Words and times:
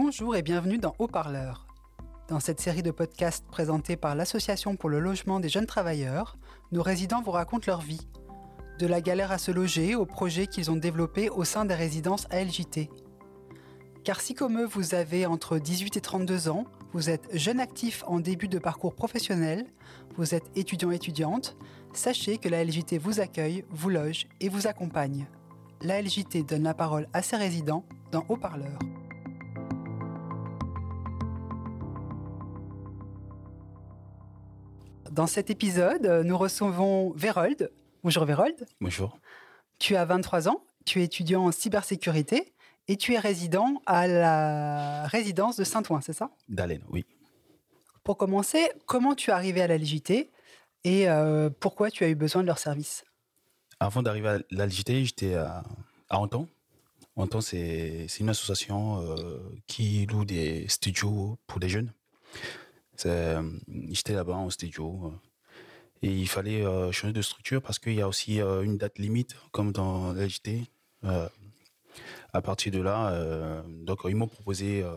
Bonjour 0.00 0.36
et 0.36 0.42
bienvenue 0.42 0.78
dans 0.78 0.94
Haut-Parleur. 1.00 1.66
Dans 2.28 2.38
cette 2.38 2.60
série 2.60 2.84
de 2.84 2.92
podcasts 2.92 3.44
présentés 3.48 3.96
par 3.96 4.14
l'Association 4.14 4.76
pour 4.76 4.88
le 4.88 5.00
logement 5.00 5.40
des 5.40 5.48
jeunes 5.48 5.66
travailleurs, 5.66 6.36
nos 6.70 6.82
résidents 6.82 7.20
vous 7.20 7.32
racontent 7.32 7.64
leur 7.66 7.80
vie. 7.80 8.06
De 8.78 8.86
la 8.86 9.00
galère 9.00 9.32
à 9.32 9.38
se 9.38 9.50
loger 9.50 9.96
aux 9.96 10.06
projets 10.06 10.46
qu'ils 10.46 10.70
ont 10.70 10.76
développés 10.76 11.30
au 11.30 11.42
sein 11.42 11.64
des 11.64 11.74
résidences 11.74 12.28
ALJT. 12.30 12.90
Car 14.04 14.20
si 14.20 14.34
comme 14.34 14.60
eux 14.60 14.66
vous 14.66 14.94
avez 14.94 15.26
entre 15.26 15.58
18 15.58 15.96
et 15.96 16.00
32 16.00 16.48
ans, 16.48 16.62
vous 16.92 17.10
êtes 17.10 17.36
jeune 17.36 17.58
actif 17.58 18.04
en 18.06 18.20
début 18.20 18.46
de 18.46 18.60
parcours 18.60 18.94
professionnel, 18.94 19.66
vous 20.16 20.32
êtes 20.32 20.48
étudiant-étudiante, 20.54 21.56
sachez 21.92 22.38
que 22.38 22.48
la 22.48 22.62
LJT 22.62 22.98
vous 22.98 23.18
accueille, 23.18 23.64
vous 23.70 23.90
loge 23.90 24.28
et 24.40 24.48
vous 24.48 24.68
accompagne. 24.68 25.26
La 25.82 26.00
LJT 26.00 26.44
donne 26.44 26.62
la 26.62 26.74
parole 26.74 27.08
à 27.12 27.20
ses 27.20 27.36
résidents 27.36 27.84
dans 28.12 28.24
Haut-Parleur. 28.28 28.78
Dans 35.18 35.26
cet 35.26 35.50
épisode, 35.50 36.06
nous 36.24 36.38
recevons 36.38 37.10
Vérold. 37.10 37.72
Bonjour 38.04 38.24
Vérold. 38.24 38.54
Bonjour. 38.80 39.18
Tu 39.80 39.96
as 39.96 40.04
23 40.04 40.48
ans, 40.48 40.62
tu 40.84 41.00
es 41.00 41.04
étudiant 41.06 41.46
en 41.46 41.50
cybersécurité 41.50 42.52
et 42.86 42.96
tu 42.96 43.14
es 43.14 43.18
résident 43.18 43.82
à 43.84 44.06
la 44.06 45.08
résidence 45.08 45.56
de 45.56 45.64
Saint-Ouen, 45.64 46.00
c'est 46.02 46.12
ça? 46.12 46.30
D'Allen, 46.48 46.84
oui. 46.88 47.04
Pour 48.04 48.16
commencer, 48.16 48.70
comment 48.86 49.16
tu 49.16 49.30
es 49.30 49.32
arrivé 49.32 49.60
à 49.60 49.66
la 49.66 49.76
LJT 49.76 50.30
et 50.84 51.08
euh, 51.08 51.50
pourquoi 51.50 51.90
tu 51.90 52.04
as 52.04 52.08
eu 52.08 52.14
besoin 52.14 52.42
de 52.42 52.46
leur 52.46 52.60
service? 52.60 53.04
Avant 53.80 54.04
d'arriver 54.04 54.28
à 54.28 54.38
la 54.52 54.66
LJT, 54.66 55.04
j'étais 55.04 55.34
à, 55.34 55.64
à 56.10 56.20
Anton. 56.20 56.46
Anton, 57.16 57.40
c'est 57.40 58.06
une 58.20 58.28
association 58.28 59.02
euh, 59.02 59.40
qui 59.66 60.06
loue 60.06 60.24
des 60.24 60.68
studios 60.68 61.36
pour 61.48 61.58
des 61.58 61.68
jeunes. 61.68 61.92
Euh, 63.06 63.42
j'étais 63.90 64.14
là-bas 64.14 64.34
en 64.34 64.50
studio. 64.50 65.12
et 66.02 66.12
il 66.12 66.28
fallait 66.28 66.62
changer 66.92 67.12
de 67.12 67.22
structure 67.22 67.62
parce 67.62 67.78
qu'il 67.78 67.94
y 67.94 68.02
a 68.02 68.08
aussi 68.08 68.40
une 68.40 68.76
date 68.78 68.98
limite, 68.98 69.36
comme 69.52 69.72
dans 69.72 70.12
la 70.12 70.26
LJT 70.26 70.68
à 72.32 72.42
partir 72.42 72.72
de 72.72 72.80
là, 72.80 73.10
euh, 73.10 73.62
donc 73.66 74.00
ils 74.04 74.16
m'ont 74.16 74.28
proposé 74.28 74.82
euh, 74.82 74.96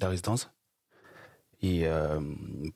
la 0.00 0.08
résidence. 0.08 0.50
Et, 1.62 1.86
euh, 1.86 2.20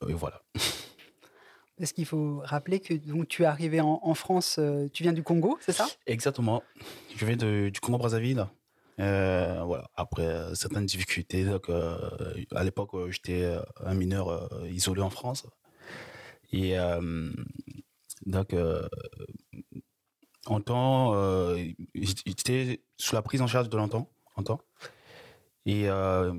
voilà. 0.09 0.41
Est-ce 1.79 1.93
qu'il 1.93 2.05
faut 2.05 2.41
rappeler 2.43 2.79
que 2.79 2.93
donc, 2.93 3.27
tu 3.27 3.43
es 3.43 3.45
arrivé 3.45 3.81
en, 3.81 4.13
France, 4.13 4.59
tu 4.93 5.01
viens 5.01 5.13
du 5.13 5.23
Congo, 5.23 5.57
c'est 5.61 5.71
ça? 5.71 5.87
Exactement. 6.05 6.61
Je 7.15 7.25
viens 7.25 7.35
du 7.35 7.79
Congo-Brazzaville. 7.81 8.45
Voilà. 8.97 9.89
Après 9.95 10.55
certaines 10.55 10.85
difficultés, 10.85 11.45
donc, 11.45 11.69
à 11.69 12.63
l'époque, 12.63 12.91
j'étais 13.09 13.57
un 13.83 13.93
mineur 13.93 14.49
isolé 14.69 15.01
en 15.01 15.09
France. 15.09 15.45
Et 16.51 16.75
donc, 18.25 18.53
en 20.45 20.59
temps, 20.61 21.13
euh, 21.13 21.63
j'étais 21.93 22.81
sous 22.97 23.15
la 23.15 23.21
prise 23.21 23.41
en 23.41 23.47
charge 23.47 23.69
de 23.69 23.77
l'entend, 23.77 24.09
Et 25.65 25.87
euh, 25.87 26.33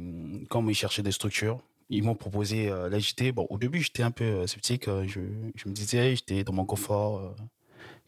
quand 0.48 0.66
ils 0.68 0.74
cherchaient 0.74 1.02
des 1.02 1.12
structures, 1.12 1.60
ils 1.88 2.02
m'ont 2.02 2.14
proposé 2.14 2.68
euh, 2.68 2.88
l'agité. 2.88 3.32
Bon, 3.32 3.46
au 3.50 3.58
début, 3.58 3.80
j'étais 3.80 4.02
un 4.02 4.10
peu 4.10 4.24
euh, 4.24 4.46
sceptique. 4.46 4.86
Je, 4.86 5.20
je 5.54 5.68
me 5.68 5.72
disais, 5.74 6.16
j'étais 6.16 6.42
dans 6.42 6.52
mon 6.52 6.64
confort, 6.64 7.34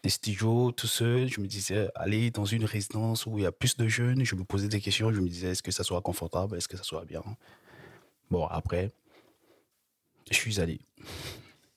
des 0.04 0.10
studios, 0.10 0.70
tout 0.70 0.86
seul. 0.86 1.28
Je 1.28 1.40
me 1.40 1.46
disais, 1.46 1.88
aller 1.94 2.30
dans 2.30 2.44
une 2.44 2.66
résidence 2.66 3.24
où 3.24 3.38
il 3.38 3.44
y 3.44 3.46
a 3.46 3.52
plus 3.52 3.76
de 3.76 3.88
jeunes. 3.88 4.22
Je 4.22 4.34
me 4.34 4.44
posais 4.44 4.68
des 4.68 4.80
questions. 4.80 5.10
Je 5.12 5.20
me 5.20 5.28
disais, 5.28 5.48
est-ce 5.48 5.62
que 5.62 5.72
ça 5.72 5.82
sera 5.82 6.02
confortable? 6.02 6.56
Est-ce 6.58 6.68
que 6.68 6.76
ça 6.76 6.84
sera 6.84 7.06
bien? 7.06 7.22
Bon, 8.30 8.46
après, 8.46 8.92
je 10.30 10.36
suis 10.36 10.60
allé. 10.60 10.78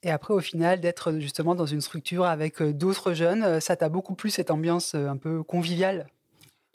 Et 0.04 0.12
après, 0.12 0.34
au 0.34 0.42
final, 0.42 0.82
d'être 0.82 1.14
justement 1.14 1.56
dans 1.56 1.66
une 1.66 1.80
structure 1.80 2.26
avec 2.26 2.62
euh, 2.62 2.74
d'autres 2.74 3.14
jeunes, 3.14 3.44
euh, 3.44 3.60
ça 3.62 3.78
t'a 3.78 3.88
beaucoup 3.88 4.14
plu 4.14 4.30
cette 4.30 4.52
ambiance 4.52 4.94
euh, 4.94 5.08
un 5.08 5.18
peu 5.18 5.42
conviviale? 5.42 6.08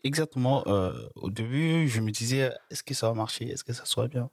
Exactement. 0.05 0.65
au 1.15 1.31
début, 1.31 1.87
je 1.87 2.01
me 2.01 2.11
disais, 2.11 2.51
est-ce 2.73 2.83
que 2.83 2.93
ça 2.93 3.07
va 3.07 3.15
marcher? 3.15 3.49
Est-ce 3.51 3.63
que 3.63 3.73
ça 3.73 3.85
sera 3.85 4.09
bien? 4.09 4.31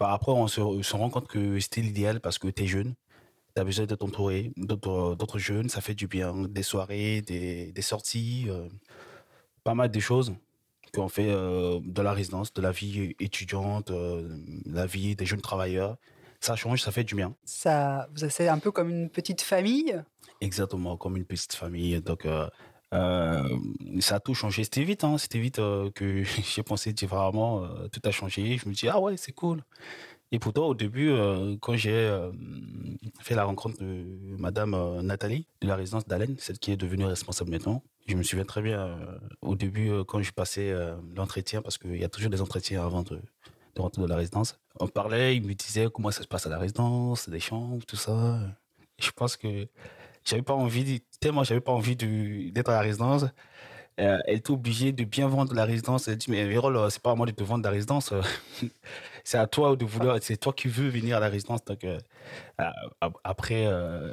Bah, 0.00 0.12
Après, 0.12 0.32
on 0.32 0.48
se, 0.48 0.60
rend 0.60 1.08
compte 1.08 1.28
que 1.28 1.60
c'était 1.60 1.82
l'idéal 1.82 2.20
parce 2.20 2.38
que 2.38 2.48
tu 2.48 2.64
es 2.64 2.66
jeune. 2.66 2.94
Tu 3.58 3.62
as 3.62 3.64
besoin 3.64 3.86
d'être 3.86 4.04
entouré 4.04 4.52
d'autres 4.56 5.40
jeunes. 5.40 5.68
Ça 5.68 5.80
fait 5.80 5.94
du 5.94 6.06
bien. 6.06 6.32
Des 6.48 6.62
soirées, 6.62 7.22
des, 7.22 7.72
des 7.72 7.82
sorties, 7.82 8.46
pas 9.64 9.74
mal 9.74 9.90
de 9.90 9.98
choses 9.98 10.32
qu'on 10.94 11.08
fait 11.08 11.26
de 11.26 12.02
la 12.02 12.12
résidence, 12.12 12.52
de 12.52 12.62
la 12.62 12.70
vie 12.70 13.16
étudiante, 13.18 13.90
la 14.64 14.86
vie 14.86 15.16
des 15.16 15.26
jeunes 15.26 15.40
travailleurs 15.40 15.96
ça 16.40 16.56
change, 16.56 16.82
ça 16.82 16.92
fait 16.92 17.04
du 17.04 17.14
bien. 17.14 17.34
Ça, 17.44 18.08
c'est 18.28 18.48
un 18.48 18.58
peu 18.58 18.70
comme 18.70 18.90
une 18.90 19.10
petite 19.10 19.40
famille? 19.40 20.02
Exactement, 20.40 20.96
comme 20.96 21.16
une 21.16 21.24
petite 21.24 21.54
famille. 21.54 22.00
Donc, 22.00 22.26
euh, 22.26 22.48
euh, 22.94 23.58
ça 24.00 24.16
a 24.16 24.20
tout 24.20 24.34
changé. 24.34 24.64
C'était 24.64 24.84
vite, 24.84 25.04
hein, 25.04 25.18
c'était 25.18 25.40
vite 25.40 25.58
euh, 25.58 25.90
que 25.90 26.22
j'ai 26.54 26.62
pensé 26.62 26.92
différemment. 26.92 27.66
tout 27.90 28.00
a 28.04 28.10
changé. 28.10 28.56
Je 28.56 28.68
me 28.68 28.74
dis 28.74 28.88
ah 28.88 29.00
ouais, 29.00 29.16
c'est 29.16 29.32
cool. 29.32 29.64
Et 30.30 30.38
pourtant, 30.38 30.66
au 30.66 30.74
début, 30.74 31.10
quand 31.60 31.76
j'ai 31.76 32.10
fait 33.20 33.34
la 33.34 33.44
rencontre 33.44 33.78
de 33.78 34.04
Madame 34.38 35.00
Nathalie 35.00 35.46
de 35.62 35.68
la 35.68 35.76
résidence 35.76 36.06
d'Allen, 36.06 36.36
celle 36.38 36.58
qui 36.58 36.70
est 36.70 36.76
devenue 36.76 37.06
responsable 37.06 37.50
maintenant, 37.50 37.82
je 38.06 38.14
me 38.14 38.22
souviens 38.22 38.44
très 38.44 38.60
bien 38.60 38.98
au 39.40 39.54
début 39.54 39.90
quand 40.06 40.20
je 40.20 40.32
passais 40.32 40.74
l'entretien, 41.16 41.62
parce 41.62 41.78
qu'il 41.78 41.96
y 41.96 42.04
a 42.04 42.10
toujours 42.10 42.30
des 42.30 42.42
entretiens 42.42 42.84
avant 42.84 43.02
de, 43.02 43.20
rentrer 43.78 44.02
dans 44.02 44.08
la 44.08 44.16
résidence. 44.16 44.58
On 44.80 44.88
parlait, 44.88 45.36
il 45.36 45.44
me 45.44 45.54
disait 45.54 45.88
comment 45.92 46.10
ça 46.10 46.22
se 46.22 46.28
passe 46.28 46.46
à 46.46 46.50
la 46.50 46.58
résidence, 46.58 47.28
des 47.28 47.40
chambres, 47.40 47.84
tout 47.86 47.96
ça. 47.96 48.40
je 48.98 49.10
pense 49.12 49.36
que 49.36 49.66
j'avais 50.24 50.42
pas 50.42 50.54
envie, 50.54 51.00
tellement 51.20 51.44
j'avais 51.44 51.60
pas 51.60 51.72
envie 51.72 51.96
d'être 51.96 52.68
à 52.68 52.74
la 52.74 52.80
résidence. 52.80 53.24
Euh, 53.98 54.18
elle 54.26 54.36
était 54.36 54.50
obligée 54.50 54.92
de 54.92 55.04
bien 55.04 55.28
vendre 55.28 55.54
la 55.54 55.64
résidence. 55.64 56.08
Elle 56.08 56.16
dit, 56.16 56.30
mais 56.30 56.46
Vérol, 56.46 56.76
euh, 56.76 56.90
c'est 56.90 57.02
pas 57.02 57.12
à 57.12 57.14
moi 57.14 57.26
de 57.26 57.32
te 57.32 57.42
vendre 57.42 57.64
la 57.64 57.70
résidence. 57.70 58.12
c'est 59.24 59.38
à 59.38 59.46
toi 59.46 59.74
de 59.76 59.84
vouloir, 59.84 60.18
c'est 60.20 60.36
toi 60.36 60.52
qui 60.52 60.68
veux 60.68 60.88
venir 60.88 61.16
à 61.16 61.20
la 61.20 61.28
résidence. 61.28 61.64
Donc, 61.64 61.84
euh, 61.84 61.98
après, 63.24 63.64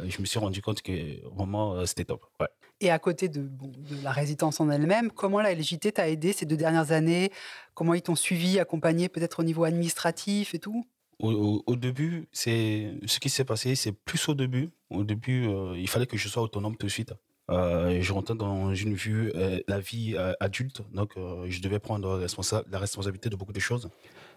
je 0.08 0.22
me 0.22 0.26
suis 0.26 0.40
rendu 0.40 0.62
compte 0.62 0.82
que 0.82 1.26
vraiment, 1.36 1.86
c'était 1.86 2.06
top. 2.06 2.26
Ouais. 2.40 2.48
Et 2.82 2.92
à 2.92 3.00
côté 3.00 3.30
de, 3.30 3.42
de 3.42 4.04
la 4.04 4.12
résidence 4.12 4.60
en 4.60 4.70
elle-même, 4.70 5.10
comment 5.12 5.40
la 5.40 5.54
LJT 5.54 5.94
t'a 5.94 6.10
aidé 6.10 6.34
ces 6.34 6.46
deux 6.46 6.58
dernières 6.58 6.92
années? 6.92 7.32
Comment 7.74 7.94
ils 7.94 8.02
t'ont 8.02 8.16
suivi, 8.16 8.60
accompagné 8.60 9.08
peut-être 9.08 9.40
au 9.40 9.44
niveau 9.44 9.64
administratif 9.64 10.54
et 10.54 10.60
tout? 10.60 10.86
Au, 11.20 11.64
au, 11.66 11.76
début, 11.78 12.28
c'est 12.34 12.94
ce 13.06 13.20
qui 13.20 13.30
s'est 13.30 13.46
passé, 13.46 13.76
c'est 13.76 13.94
plus 13.94 14.28
au 14.28 14.34
début. 14.34 14.72
Au 14.90 15.06
début, 15.06 15.48
euh, 15.48 15.78
il 15.78 15.88
fallait 15.88 16.06
que 16.06 16.18
je 16.18 16.28
sois 16.28 16.44
autonome 16.44 16.76
tout 16.76 16.88
de 16.88 16.92
suite. 16.92 17.14
Euh, 17.52 18.02
je 18.02 18.14
rentrais 18.14 18.36
dans 18.36 18.74
une 18.74 18.96
vue, 18.96 19.32
euh, 19.36 19.60
la 19.68 19.80
vie 19.80 20.16
euh, 20.18 20.34
adulte, 20.40 20.82
donc 20.94 21.14
je 21.16 21.62
devais 21.62 21.80
prendre 21.80 22.26
la 22.70 22.80
responsabilité 22.80 23.30
de 23.30 23.36
beaucoup 23.36 23.54
de 23.54 23.60
choses. 23.60 23.90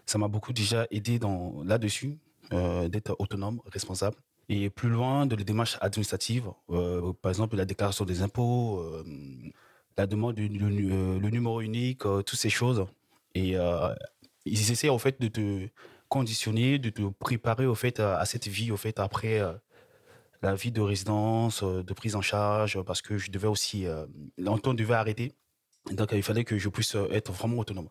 Ça 0.07 0.19
m'a 0.19 0.29
beaucoup 0.29 0.53
déjà 0.53 0.87
aidé 0.91 1.19
dans 1.19 1.63
là-dessus, 1.65 2.19
d'être 2.51 3.15
autonome, 3.19 3.61
responsable. 3.67 4.17
Et 4.49 4.71
plus 4.71 4.89
loin 4.89 5.27
de 5.27 5.37
les 5.37 5.45
démarches 5.45 5.77
administratives, 5.83 6.51
par 6.69 7.31
exemple 7.31 7.57
la 7.57 7.67
déclaration 7.67 8.07
des 8.07 8.23
impôts, 8.23 8.83
la 9.99 10.07
demande 10.07 10.37
du 10.37 10.49
le, 10.49 11.31
numéro 11.31 11.61
unique, 11.61 12.01
toutes 12.01 12.39
ces 12.39 12.49
choses. 12.49 12.87
Et 13.35 13.57
ils 14.47 14.71
essaient 14.71 14.89
en 14.89 14.99
fait 14.99 15.21
de 15.21 15.29
te 15.29 15.69
conditionner, 16.09 16.79
de 16.79 16.89
te 16.89 17.03
préparer 17.03 17.67
au 17.67 17.75
fait 17.75 18.01
à, 18.01 18.25
cette 18.25 18.49
vie 18.49 18.73
au 18.73 18.79
fait 18.79 18.99
après 18.99 19.43
la 20.43 20.55
vie 20.55 20.71
de 20.71 20.81
résidence, 20.81 21.63
de 21.63 21.93
prise 21.93 22.15
en 22.15 22.23
charge, 22.23 22.81
parce 22.83 23.03
que 23.03 23.19
je 23.19 23.31
devais 23.31 23.49
aussi, 23.49 23.87
l'entente 24.37 24.77
devait 24.77 24.95
arrêter. 24.95 25.33
Donc, 25.91 26.11
il 26.13 26.23
fallait 26.23 26.45
que 26.45 26.59
je 26.59 26.69
puisse 26.69 26.97
être 27.11 27.33
vraiment 27.33 27.59
autonome. 27.59 27.89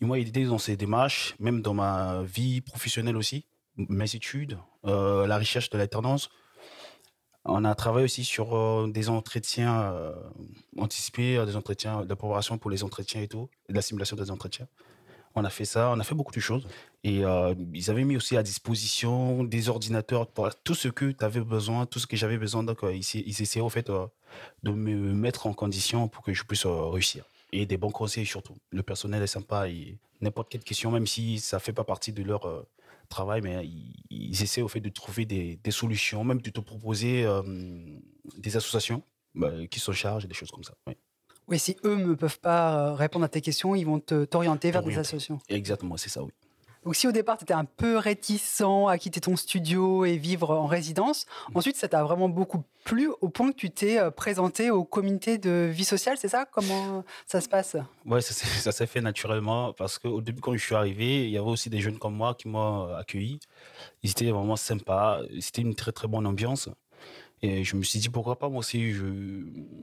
Il 0.00 0.28
était 0.28 0.44
dans 0.44 0.58
ces 0.58 0.76
démarches, 0.76 1.34
même 1.40 1.60
dans 1.62 1.74
ma 1.74 2.22
vie 2.22 2.60
professionnelle 2.60 3.16
aussi 3.16 3.46
mes 3.78 4.14
études, 4.14 4.58
euh, 4.86 5.26
la 5.26 5.38
recherche 5.38 5.70
de 5.70 5.78
l'alternance. 5.78 6.28
On 7.44 7.64
a 7.64 7.74
travaillé 7.74 8.04
aussi 8.04 8.24
sur 8.24 8.56
euh, 8.56 8.88
des 8.88 9.08
entretiens 9.08 9.92
euh, 9.92 10.14
anticipés, 10.76 11.44
des 11.46 11.56
entretiens 11.56 12.04
de 12.04 12.14
pour 12.14 12.70
les 12.70 12.84
entretiens 12.84 13.22
et 13.22 13.28
tout, 13.28 13.48
de 13.68 13.74
la 13.74 13.82
simulation 13.82 14.16
des 14.16 14.30
entretiens. 14.30 14.68
On 15.34 15.44
a 15.44 15.50
fait 15.50 15.64
ça, 15.64 15.90
on 15.90 16.00
a 16.00 16.04
fait 16.04 16.14
beaucoup 16.14 16.32
de 16.32 16.40
choses. 16.40 16.66
Et 17.04 17.22
ils 17.74 17.90
avaient 17.90 18.04
mis 18.04 18.16
aussi 18.16 18.36
à 18.36 18.42
disposition 18.42 19.44
des 19.44 19.68
ordinateurs 19.68 20.26
pour 20.26 20.54
tout 20.64 20.74
ce 20.74 20.88
que 20.88 21.12
tu 21.12 21.24
avais 21.24 21.40
besoin, 21.40 21.86
tout 21.86 21.98
ce 22.00 22.06
que 22.06 22.16
j'avais 22.16 22.38
besoin. 22.38 22.64
Donc, 22.64 22.80
ils, 22.82 23.04
ils 23.14 23.42
essayaient 23.42 23.64
au 23.64 23.68
fait 23.68 23.90
de 24.62 24.70
me 24.70 25.12
mettre 25.14 25.46
en 25.46 25.54
condition 25.54 26.08
pour 26.08 26.24
que 26.24 26.32
je 26.32 26.42
puisse 26.42 26.66
réussir. 26.66 27.24
Et 27.52 27.66
des 27.66 27.76
bons 27.76 27.90
conseils 27.90 28.26
surtout. 28.26 28.56
Le 28.70 28.82
personnel 28.82 29.22
est 29.22 29.28
sympa 29.28 29.68
et 29.68 29.96
n'importe 30.20 30.50
quelle 30.50 30.64
question, 30.64 30.90
même 30.90 31.06
si 31.06 31.38
ça 31.38 31.60
fait 31.60 31.72
pas 31.72 31.84
partie 31.84 32.12
de 32.12 32.22
leur 32.22 32.66
travail, 33.08 33.40
mais 33.42 33.66
ils, 34.10 34.42
essaient 34.42 34.62
au 34.62 34.68
fait 34.68 34.80
de 34.80 34.88
trouver 34.88 35.24
des, 35.24 35.70
solutions, 35.70 36.24
même 36.24 36.40
de 36.40 36.50
te 36.50 36.60
proposer 36.60 37.24
euh, 37.24 37.42
des 38.36 38.56
associations 38.56 39.02
bah, 39.34 39.50
qui 39.70 39.80
se 39.80 39.92
chargent, 39.92 40.26
des 40.26 40.34
choses 40.34 40.50
comme 40.50 40.64
ça. 40.64 40.74
Si 41.56 41.76
eux 41.84 41.96
ne 41.96 42.14
peuvent 42.14 42.40
pas 42.40 42.94
répondre 42.94 43.24
à 43.24 43.28
tes 43.28 43.40
questions, 43.40 43.74
ils 43.74 43.84
vont 43.84 44.00
t'orienter 44.00 44.70
vers 44.70 44.82
des 44.82 44.98
associations. 44.98 45.38
Exactement, 45.48 45.96
c'est 45.96 46.10
ça, 46.10 46.22
oui. 46.22 46.30
Donc 46.84 46.94
si 46.94 47.06
au 47.06 47.12
départ, 47.12 47.36
tu 47.36 47.44
étais 47.44 47.54
un 47.54 47.64
peu 47.64 47.96
réticent 47.98 48.62
à 48.88 48.96
quitter 48.98 49.20
ton 49.20 49.36
studio 49.36 50.04
et 50.04 50.16
vivre 50.16 50.50
en 50.56 50.66
résidence, 50.66 51.26
ensuite, 51.54 51.76
ça 51.76 51.88
t'a 51.88 52.02
vraiment 52.02 52.28
beaucoup 52.28 52.62
plu 52.84 53.10
au 53.20 53.28
point 53.28 53.50
que 53.50 53.56
tu 53.56 53.70
t'es 53.70 53.98
euh, 53.98 54.10
présenté 54.10 54.70
au 54.70 54.84
comité 54.84 55.36
de 55.36 55.68
vie 55.70 55.84
sociale, 55.84 56.16
c'est 56.18 56.28
ça? 56.28 56.46
Comment 56.46 57.04
ça 57.26 57.40
se 57.40 57.48
passe? 57.48 57.76
Ouais, 58.06 58.20
ça 58.22 58.32
s'est 58.32 58.46
ça 58.62 58.72
s'est 58.72 58.86
fait 58.86 59.00
naturellement 59.00 59.72
parce 59.72 59.98
qu'au 59.98 60.20
début, 60.22 60.40
quand 60.40 60.54
je 60.54 60.64
suis 60.64 60.74
arrivé, 60.74 61.24
il 61.24 61.30
y 61.30 61.36
avait 61.36 61.46
aussi 61.46 61.68
des 61.68 61.80
jeunes 61.80 61.98
comme 61.98 62.14
moi 62.14 62.34
qui 62.34 62.48
m'ont 62.48 62.94
accueilli. 62.94 63.40
Ils 64.02 64.10
étaient 64.10 64.30
vraiment 64.30 64.56
sympas. 64.56 65.20
C'était 65.40 65.62
une 65.62 65.74
très, 65.74 65.92
très 65.92 66.08
bonne 66.08 66.26
ambiance. 66.26 66.70
Et 67.42 67.64
je 67.64 67.76
me 67.76 67.82
suis 67.82 67.98
dit, 68.00 68.08
pourquoi 68.08 68.38
pas, 68.38 68.48
moi 68.48 68.60
aussi, 68.60 68.92
je, 68.92 69.04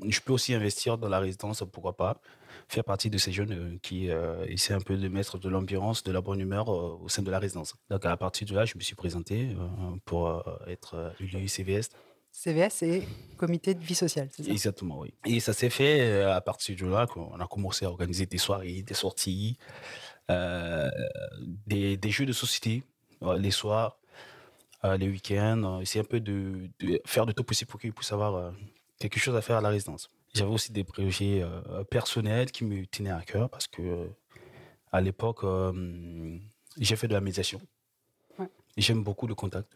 je 0.08 0.20
peux 0.22 0.34
aussi 0.34 0.54
investir 0.54 0.98
dans 0.98 1.08
la 1.08 1.20
résidence, 1.20 1.64
pourquoi 1.72 1.96
pas, 1.96 2.20
faire 2.68 2.84
partie 2.84 3.10
de 3.10 3.18
ces 3.18 3.32
jeunes 3.32 3.52
euh, 3.52 3.78
qui 3.82 4.10
euh, 4.10 4.46
essaient 4.48 4.74
un 4.74 4.82
peu 4.82 4.98
de 4.98 5.08
mettre 5.08 5.38
de 5.38 5.50
l'ambiance, 5.50 6.04
de 6.04 6.12
la 6.12 6.22
bonne 6.22 6.40
humeur 6.40 6.70
euh, 6.70 7.00
au 7.02 7.10
sein 7.10 7.22
de 7.22 7.32
la 7.32 7.40
résidence. 7.40 7.76
Donc, 7.90 8.06
à 8.06 8.18
partir 8.18 8.48
de 8.48 8.56
là, 8.56 8.66
je 8.66 8.76
me 8.76 8.82
suis 8.82 8.96
présenté 8.96 9.50
euh, 9.52 9.96
pour 10.04 10.44
être 10.68 11.14
élu 11.20 11.48
CVS. 11.48 11.90
CVS, 12.32 12.70
c'est 12.74 13.08
comité 13.38 13.74
de 13.74 13.80
vie 13.82 13.96
sociale, 13.96 14.28
c'est 14.32 14.44
ça? 14.44 14.52
Exactement, 14.52 15.00
oui. 15.00 15.14
Et 15.26 15.40
ça 15.40 15.54
s'est 15.54 15.70
fait 15.70 16.24
à 16.24 16.42
partir 16.42 16.76
de 16.76 16.86
là 16.86 17.08
qu'on 17.08 17.40
a 17.40 17.48
commencé 17.48 17.86
à 17.86 17.90
organiser 17.90 18.26
des 18.26 18.38
soirées, 18.38 18.82
des 18.82 18.94
sorties, 18.94 19.58
des, 20.28 21.96
des 21.96 22.10
jeux 22.10 22.26
de 22.26 22.34
société 22.34 22.84
les 23.38 23.52
soirs, 23.52 23.98
les 24.84 25.08
week-ends. 25.10 25.64
euh, 25.64 25.80
essayer 25.82 26.02
un 26.02 26.08
peu 26.08 26.20
de, 26.20 26.70
de 26.80 27.02
faire 27.06 27.26
de 27.26 27.32
tout 27.32 27.44
possible 27.44 27.70
pour 27.70 27.80
qu'ils 27.80 27.94
puissent 27.94 28.12
avoir 28.12 28.36
euh, 28.36 28.52
quelque 29.00 29.20
chose 29.20 29.36
à 29.36 29.42
faire 29.42 29.58
à 29.58 29.62
la 29.62 29.70
résidence. 29.70 30.10
J'avais 30.34 30.52
aussi 30.52 30.72
des 30.72 30.84
projets 30.84 31.42
euh, 31.42 31.84
personnels 31.86 32.52
qui 32.52 32.66
me 32.66 32.86
tenaient 32.86 33.10
à 33.12 33.22
cœur 33.22 33.50
parce 33.50 33.68
que 33.68 33.82
euh, 33.82 34.08
à 34.92 35.02
l'époque, 35.02 35.44
euh, 35.44 36.38
j'ai 36.78 36.96
fait 36.96 37.08
de 37.08 37.14
la 37.14 37.22
médiation. 37.22 37.62
Ouais. 38.38 38.48
J'aime 38.78 39.04
beaucoup 39.04 39.28
le 39.28 39.36
contact, 39.36 39.72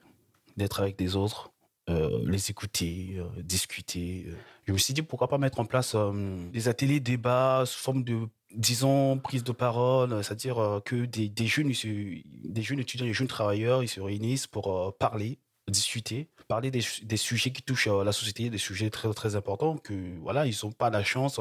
d'être 0.57 0.81
avec 0.81 0.98
des 0.98 1.16
autres, 1.16 1.51
euh, 1.90 2.22
les 2.25 2.50
écouter, 2.51 3.16
euh, 3.18 3.42
discuter. 3.42 4.25
euh. 4.28 4.36
Je 4.66 4.74
me 4.74 4.78
suis 4.78 4.94
dit 4.94 5.01
pourquoi 5.01 5.28
pas 5.28 5.38
mettre 5.38 5.60
en 5.60 5.66
place 5.66 5.94
euh, 5.96 6.50
des 6.51 6.68
ateliers 6.68 7.00
débats 7.00 7.63
sous 7.66 7.80
forme 7.80 8.04
de, 8.04 8.28
disons, 8.56 9.18
prise 9.19 9.44
de 9.44 9.51
parole, 9.51 10.13
euh, 10.13 10.24
c'est-à-dire 10.24 10.60
euh, 10.60 10.80
que 10.80 11.06
des, 11.06 11.31
jeunes, 11.48 11.72
des 11.72 12.62
jeunes 12.62 12.80
étudiants, 12.80 13.06
des 13.06 13.13
jeunes 13.13 13.28
travailleurs, 13.28 13.84
ils 13.84 13.88
se 13.88 14.01
réunissent 14.01 14.48
pour 14.48 14.75
euh, 14.75 14.92
parler, 14.98 15.40
discuter, 15.68 16.30
parler 16.48 16.72
des, 16.72 16.81
sujets 16.81 17.51
qui 17.51 17.62
touchent 17.62 17.88
la 17.88 18.12
société, 18.12 18.50
des 18.50 18.57
sujets 18.57 18.90
très 18.90 19.13
très 19.13 19.36
importants 19.36 19.78
que 19.78 19.94
voilà, 20.19 20.48
ils 20.48 20.56
n'ont 20.63 20.72
pas 20.72 20.90
la 20.90 21.04
chance 21.04 21.40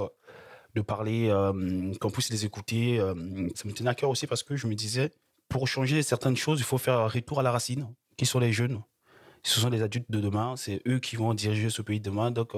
de 0.74 0.82
parler, 0.82 1.32
qu'on 1.98 2.10
puisse 2.10 2.28
les 2.28 2.44
écouter. 2.44 2.98
ça 2.98 3.14
me 3.66 3.72
tenait 3.72 3.88
à 3.88 3.94
cœur 3.94 4.10
aussi 4.10 4.26
parce 4.26 4.42
que 4.42 4.54
je 4.54 4.66
me 4.66 4.74
disais, 4.74 5.10
pour 5.48 5.66
changer 5.66 6.02
certaines 6.02 6.36
choses, 6.36 6.60
il 6.60 6.64
faut 6.64 6.76
faire 6.76 6.98
un 6.98 7.08
retour 7.08 7.40
à 7.40 7.42
la 7.42 7.50
racine, 7.50 7.88
qui 8.18 8.26
sont 8.26 8.38
les 8.38 8.52
jeunes. 8.52 8.82
Ce 9.44 9.60
sont 9.60 9.70
les 9.70 9.80
adultes 9.80 10.10
de 10.10 10.20
demain, 10.20 10.56
c'est 10.56 10.82
eux 10.86 10.98
qui 10.98 11.16
vont 11.16 11.32
diriger 11.32 11.70
ce 11.70 11.80
pays 11.80 12.00
demain. 12.00 12.30
Donc, 12.30 12.52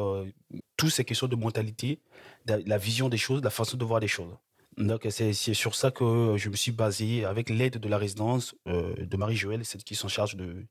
toutes 0.80 0.90
ces 0.90 1.04
questions 1.04 1.28
de 1.28 1.36
mentalité, 1.36 2.00
de 2.46 2.62
la 2.66 2.78
vision 2.78 3.10
des 3.10 3.18
choses, 3.18 3.42
la 3.42 3.50
façon 3.50 3.76
de 3.76 3.84
voir 3.84 4.00
les 4.00 4.08
choses. 4.08 4.34
Donc, 4.78 5.06
c'est 5.10 5.34
c'est 5.34 5.52
sur 5.52 5.74
ça 5.74 5.90
que 5.90 6.36
je 6.38 6.48
me 6.48 6.56
suis 6.56 6.72
basé 6.72 7.26
avec 7.26 7.50
l'aide 7.50 7.76
de 7.76 7.88
la 7.88 7.98
résidence 7.98 8.54
euh, 8.66 8.94
de 8.96 9.16
Marie-Joëlle, 9.18 9.64
celle 9.66 9.84
qui 9.84 9.94
s'en 9.94 10.08
charge 10.08 10.36
de 10.36 10.64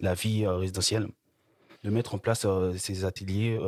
la 0.00 0.12
vie 0.12 0.44
euh, 0.44 0.56
résidentielle, 0.56 1.06
de 1.82 1.90
mettre 1.90 2.14
en 2.14 2.18
place 2.18 2.44
euh, 2.44 2.74
ces 2.76 3.06
ateliers 3.06 3.58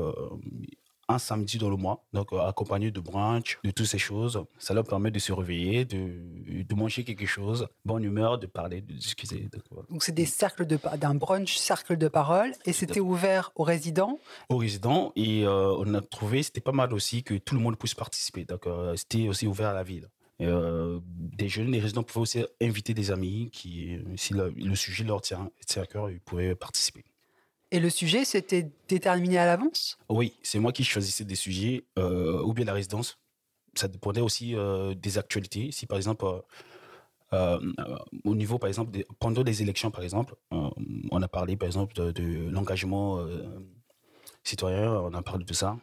un 1.08 1.18
samedi 1.18 1.58
dans 1.58 1.70
le 1.70 1.76
mois, 1.76 2.04
donc 2.12 2.32
euh, 2.32 2.40
accompagné 2.40 2.90
de 2.90 3.00
brunch, 3.00 3.58
de 3.64 3.70
toutes 3.70 3.86
ces 3.86 3.98
choses. 3.98 4.44
Ça 4.58 4.74
leur 4.74 4.84
permet 4.84 5.10
de 5.10 5.18
se 5.18 5.32
réveiller, 5.32 5.84
de, 5.84 6.62
de 6.62 6.74
manger 6.74 7.04
quelque 7.04 7.26
chose, 7.26 7.68
bonne 7.84 8.04
humeur, 8.04 8.38
de 8.38 8.46
parler, 8.46 8.80
de 8.80 8.92
discuter. 8.92 9.48
Donc, 9.90 10.02
c'est 10.02 10.12
des 10.12 10.26
cercles 10.26 10.66
de 10.66 10.78
d'un 10.96 11.14
brunch 11.14 11.56
cercle 11.56 11.96
de 11.96 12.08
parole 12.08 12.52
et 12.64 12.72
c'était 12.72 13.00
ouvert 13.00 13.52
aux 13.54 13.62
résidents? 13.62 14.18
aux 14.48 14.56
résidents 14.56 15.12
et 15.16 15.44
euh, 15.44 15.74
on 15.78 15.94
a 15.94 16.00
trouvé 16.00 16.42
c'était 16.42 16.60
pas 16.60 16.72
mal 16.72 16.92
aussi 16.92 17.22
que 17.22 17.34
tout 17.34 17.54
le 17.54 17.60
monde 17.60 17.76
puisse 17.76 17.94
participer 17.94 18.44
donc 18.44 18.66
euh, 18.66 18.94
c'était 18.96 19.28
aussi 19.28 19.46
ouvert 19.46 19.68
à 19.70 19.74
la 19.74 19.82
ville 19.82 20.08
euh, 20.42 21.00
des 21.04 21.48
jeunes 21.48 21.70
les 21.70 21.80
résidents 21.80 22.02
pouvaient 22.02 22.22
aussi 22.22 22.44
inviter 22.60 22.94
des 22.94 23.10
amis 23.10 23.50
qui 23.52 23.98
si 24.16 24.34
le, 24.34 24.50
le 24.50 24.74
sujet 24.74 25.04
leur 25.04 25.20
tient, 25.20 25.50
tient 25.66 25.82
à 25.82 25.86
cœur 25.86 26.10
ils 26.10 26.20
pouvaient 26.20 26.54
participer 26.54 27.04
Et 27.72 27.80
le 27.80 27.90
sujet, 27.90 28.24
c'était 28.24 28.70
déterminé 28.88 29.38
à 29.38 29.46
l'avance? 29.46 29.98
Oui 30.08 30.34
c'est 30.42 30.58
moi 30.58 30.72
qui 30.72 30.84
choisissais 30.84 31.24
des 31.24 31.34
sujets 31.34 31.84
euh, 31.98 32.42
ou 32.42 32.52
bien 32.52 32.64
la 32.64 32.72
résidence 32.72 33.18
ça 33.74 33.88
dépendait 33.88 34.20
aussi 34.20 34.54
euh, 34.54 34.94
des 34.94 35.18
actualités 35.18 35.70
si 35.72 35.86
par 35.86 35.96
exemple 35.96 36.24
euh, 37.32 37.58
au 38.24 38.36
niveau, 38.36 38.56
par 38.58 38.68
exemple, 38.68 38.92
des- 38.92 39.04
pendant 39.18 39.42
les 39.42 39.60
élections, 39.60 39.90
par 39.90 40.04
exemple, 40.04 40.36
on 40.52 41.22
a 41.22 41.26
parlé, 41.26 41.56
par 41.56 41.66
exemple, 41.66 41.92
de, 42.12 42.48
l'engagement 42.50 43.26
citoyen, 44.44 44.92
on 44.92 45.12
a 45.12 45.22
parlé 45.22 45.44
de 45.44 45.52
ça. 45.52 45.76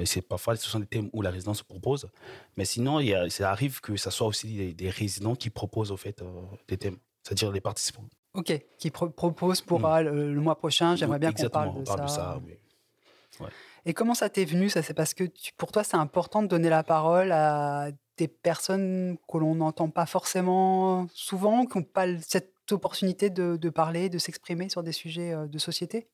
Et 0.00 0.06
c'est 0.06 0.22
parfois, 0.22 0.56
ce 0.56 0.68
sont 0.68 0.80
des 0.80 0.86
thèmes 0.86 1.08
où 1.12 1.22
la 1.22 1.30
résidence 1.30 1.62
propose. 1.62 2.08
Mais 2.56 2.64
sinon, 2.64 2.98
il 2.98 3.30
ça 3.30 3.52
arrive 3.52 3.80
que 3.80 3.96
ce 3.96 4.10
soit 4.10 4.26
aussi 4.26 4.52
des, 4.56 4.74
des 4.74 4.90
résidents 4.90 5.36
qui 5.36 5.50
proposent, 5.50 5.92
au 5.92 5.96
fait, 5.96 6.20
des 6.66 6.76
thèmes, 6.76 6.98
c'est-à-dire 7.22 7.52
les 7.52 7.60
participants. 7.60 8.04
Ok, 8.34 8.52
qui 8.78 8.90
pro- 8.90 9.10
propose 9.10 9.60
pour 9.62 9.80
Mm. 9.80 9.84
ah, 9.86 10.02
le, 10.02 10.32
le 10.34 10.40
mois 10.40 10.56
prochain, 10.56 10.94
j'aimerais 10.96 11.18
bien 11.18 11.32
qu'on 11.32 11.48
parle 11.48 11.74
de 11.74 11.80
on 11.80 11.84
parle 11.84 11.98
ça. 11.98 12.04
de 12.04 12.08
ça. 12.10 12.40
oui. 12.44 13.46
Et 13.86 13.94
comment 13.94 14.14
ça 14.14 14.28
t'est 14.28 14.44
venu 14.44 14.68
ça 14.68 14.82
C'est 14.82 14.94
parce 14.94 15.14
que 15.14 15.24
tu- 15.24 15.52
pour 15.56 15.72
toi, 15.72 15.82
c'est 15.84 15.96
important 15.96 16.42
de 16.42 16.48
donner 16.48 16.68
la 16.68 16.82
parole 16.82 17.32
à 17.32 17.90
des 18.16 18.28
personnes 18.28 19.16
que 19.30 19.38
l'on 19.38 19.54
n'entend 19.54 19.88
pas 19.90 20.04
forcément 20.06 21.06
souvent, 21.14 21.64
qui 21.64 21.78
n'ont 21.78 21.84
pas 21.84 22.06
cette 22.20 22.52
opportunité 22.72 23.30
de, 23.30 23.56
de 23.56 23.70
parler, 23.70 24.08
de 24.10 24.18
s'exprimer 24.18 24.68
sur 24.68 24.82
des 24.82 24.92
sujets 24.92 25.32
euh, 25.32 25.46
de 25.46 25.58
société? 25.58 26.08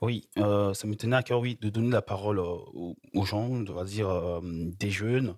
Oui, 0.00 0.26
euh, 0.38 0.74
ça 0.74 0.86
me 0.88 0.96
tenait 0.96 1.16
à 1.16 1.22
cœur, 1.22 1.38
oui, 1.40 1.56
de 1.60 1.68
donner 1.68 1.90
la 1.90 2.02
parole 2.02 2.38
euh, 2.40 2.42
aux, 2.72 2.96
aux 3.14 3.24
gens, 3.24 3.42
on 3.48 3.62
va 3.72 3.84
dire 3.84 4.08
euh, 4.08 4.40
des 4.42 4.90
jeunes 4.90 5.36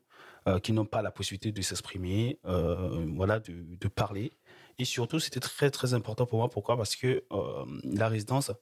euh, 0.49 0.59
qui 0.61 0.73
n'ont 0.73 0.87
pas 0.87 1.03
la 1.03 1.11
possibilité 1.11 1.51
de 1.53 1.61
s'exprimer, 1.61 2.39
euh, 2.47 3.05
voilà, 3.17 3.41
de, 3.41 3.53
de 3.79 3.89
parler. 3.89 4.33
Et 4.79 4.85
surtout, 4.85 5.19
c'était 5.19 5.41
très, 5.41 5.71
très 5.71 5.95
important 5.95 6.27
pour 6.27 6.39
moi. 6.39 6.51
Pourquoi? 6.51 6.77
Parce 6.77 6.97
que 6.97 7.25
euh, 7.33 7.65
la 7.85 8.09
résidence, 8.09 8.53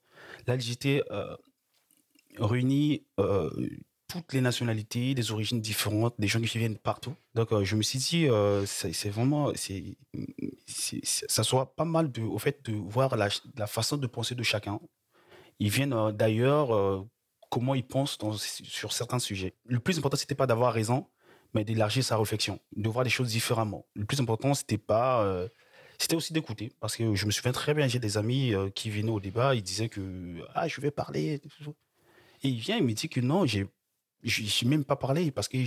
la 0.46 0.56
LGT 0.56 1.02
euh, 1.10 1.36
réunit 2.38 3.06
euh, 3.18 3.50
toutes 4.08 4.32
les 4.32 4.40
nationalités, 4.40 5.14
des 5.14 5.32
origines 5.32 5.60
différentes, 5.60 6.14
des 6.18 6.28
gens 6.28 6.40
qui 6.40 6.58
viennent 6.58 6.74
de 6.74 6.78
partout. 6.78 7.14
Donc, 7.34 7.52
euh, 7.52 7.64
je 7.64 7.74
me 7.74 7.82
suis 7.82 7.98
dit, 7.98 8.28
c'est 8.66 9.10
vraiment, 9.10 9.52
c'est, 9.56 9.96
ça 10.66 11.42
soit 11.42 11.74
pas 11.74 11.84
mal 11.84 12.10
au 12.20 12.38
fait 12.38 12.64
de 12.64 12.72
voir 12.72 13.16
la, 13.16 13.66
façon 13.66 13.96
de 13.96 14.06
penser 14.06 14.34
de 14.34 14.42
chacun. 14.42 14.78
Ils 15.58 15.70
viennent 15.70 16.12
d'ailleurs, 16.12 17.06
comment 17.50 17.74
ils 17.74 17.86
pensent 17.86 18.18
sur 18.38 18.92
certains 18.92 19.18
sujets. 19.18 19.54
Le 19.66 19.80
plus 19.80 19.98
important, 19.98 20.16
c'était 20.16 20.34
pas 20.34 20.46
d'avoir 20.46 20.72
raison, 20.72 21.08
mais 21.54 21.64
d'élargir 21.64 22.04
sa 22.04 22.16
réflexion, 22.16 22.60
de 22.76 22.88
voir 22.88 23.04
les 23.04 23.10
choses 23.10 23.28
différemment. 23.28 23.86
Le 23.94 24.04
plus 24.04 24.20
important, 24.20 24.54
c'était 24.54 24.78
pas, 24.78 25.48
c'était 25.98 26.16
aussi 26.16 26.32
d'écouter, 26.32 26.72
parce 26.80 26.96
que 26.96 27.14
je 27.14 27.26
me 27.26 27.30
souviens 27.30 27.52
très 27.52 27.74
bien, 27.74 27.86
j'ai 27.88 27.98
des 27.98 28.16
amis 28.18 28.54
euh, 28.54 28.70
qui 28.70 28.90
venaient 28.90 29.10
au 29.10 29.20
débat, 29.20 29.54
ils 29.54 29.62
disaient 29.62 29.88
que 29.88 30.44
ah 30.54 30.68
je 30.68 30.80
vais 30.80 30.90
parler, 30.90 31.40
et 32.42 32.48
il 32.48 32.58
vient, 32.58 32.76
il 32.76 32.84
me 32.84 32.92
dit 32.92 33.08
que 33.08 33.20
non, 33.20 33.46
j'ai 33.46 33.66
j'ai 34.22 34.66
même 34.66 34.84
pas 34.84 34.96
parlé 34.96 35.30
parce 35.30 35.48
que 35.48 35.58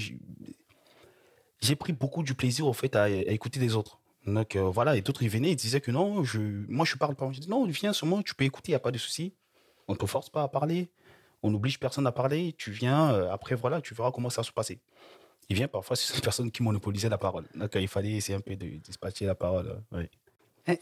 j'ai 1.60 1.76
pris 1.76 1.94
beaucoup 1.94 2.24
du 2.24 2.34
plaisir 2.34 2.68
au 2.68 2.74
fait 2.74 2.96
à, 2.96 3.10
écouter 3.10 3.60
les 3.60 3.76
autres. 3.76 4.00
Donc 4.26 4.56
euh, 4.56 4.64
voilà, 4.64 4.98
et 4.98 5.02
d'autres 5.02 5.24
ils 5.24 5.30
venaient, 5.30 5.52
ils 5.52 5.56
disaient 5.56 5.80
que 5.80 5.92
non, 5.92 6.24
je, 6.24 6.40
moi 6.68 6.86
je 6.86 6.96
parle 6.96 7.16
pas. 7.16 7.32
Je 7.32 7.40
dis 7.40 7.50
non, 7.50 7.66
viens 7.66 7.94
seulement, 7.94 8.22
tu 8.22 8.36
peux 8.36 8.46
écouter, 8.46 8.72
il 8.72 8.74
n'y 8.74 8.78
a 8.78 8.80
pas 8.80 8.92
de 8.92 8.98
souci. 8.98 9.34
On 9.88 9.94
ne 9.94 9.98
te 9.98 10.06
force 10.06 10.30
pas 10.30 10.44
à 10.44 10.48
parler, 10.48 10.90
on 11.44 11.52
n'oblige 11.52 11.80
personne 11.80 12.06
à 12.08 12.12
parler, 12.12 12.54
tu 12.58 12.72
viens, 12.72 13.14
euh, 13.14 13.32
après 13.32 13.56
voilà, 13.56 13.80
tu 13.80 13.94
verras 13.94 14.12
comment 14.12 14.30
ça 14.30 14.42
va 14.42 14.46
se 14.46 14.52
passer. 14.52 14.80
Il 15.50 15.56
vient 15.56 15.68
parfois, 15.68 15.96
c'est 15.96 16.14
une 16.14 16.22
personne 16.22 16.52
qui 16.52 16.62
monopolisait 16.62 17.10
la 17.10 17.18
parole. 17.18 17.46
Donc 17.56 17.76
euh, 17.76 17.82
il 17.82 17.88
fallait 17.88 18.12
essayer 18.14 18.38
un 18.38 18.42
peu 18.42 18.56
de 18.56 18.68
dispatcher 18.78 19.26
la 19.26 19.36
parole. 19.36 19.82
euh, 19.94 20.06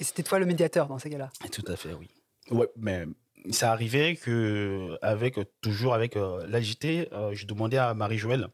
c'était 0.02 0.24
toi 0.24 0.40
le 0.40 0.46
médiateur 0.46 0.88
dans 0.88 0.98
ces 0.98 1.10
cas-là? 1.10 1.30
Tout 1.52 1.64
à 1.68 1.76
fait, 1.76 1.94
oui. 1.94 2.10
Ouais, 2.50 2.68
mais 2.76 3.06
ça 3.52 3.72
arrivait 3.72 4.16
que, 4.16 4.98
avec, 5.02 5.38
toujours 5.62 5.94
avec 5.94 6.18
euh, 6.18 6.46
l'AJT, 6.48 7.10
euh, 7.14 7.34
je 7.34 7.46
demandais 7.46 7.78
à 7.78 7.94
Marie-Joëlle 7.94 8.48